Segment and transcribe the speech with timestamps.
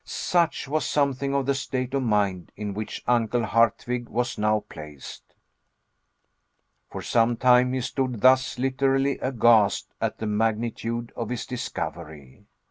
[0.03, 5.35] Such was something of the state of mind in which Uncle Hardwigg was now placed.
[6.89, 12.47] For some time he stood thus, literally aghast at the magnitude of his discovery.